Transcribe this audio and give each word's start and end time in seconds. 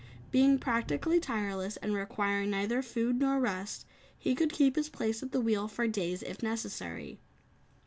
Being 0.31 0.57
practically 0.57 1.19
tireless 1.19 1.77
and 1.77 1.93
requiring 1.93 2.49
neither 2.49 2.81
food 2.81 3.19
nor 3.19 3.39
rest, 3.39 3.85
he 4.17 4.33
could 4.33 4.51
keep 4.51 4.75
his 4.75 4.89
place 4.89 5.21
at 5.21 5.31
the 5.31 5.39
wheel 5.39 5.67
for 5.67 5.87
days 5.87 6.23
if 6.23 6.41
necessary. 6.41 7.19